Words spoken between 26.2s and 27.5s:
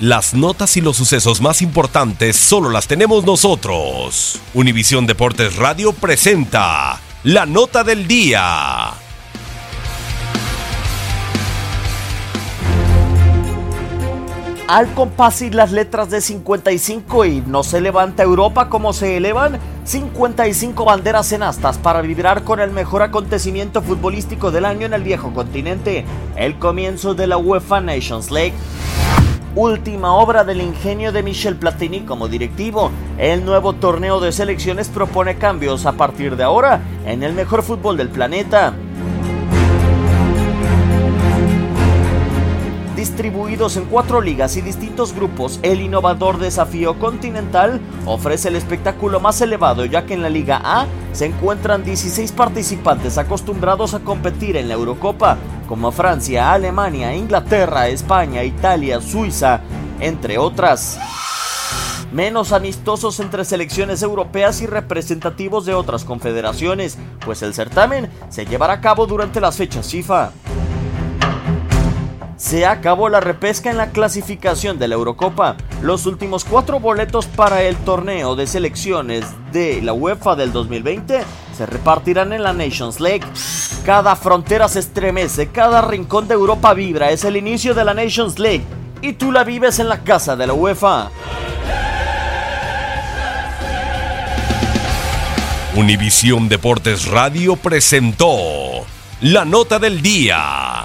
el comienzo de la